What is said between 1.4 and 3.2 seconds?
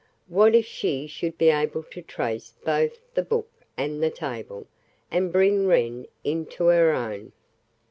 able to trace both